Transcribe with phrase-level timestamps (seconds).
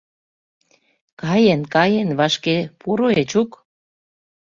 [1.21, 3.49] Каен, каен, вашке пуро, Эчук!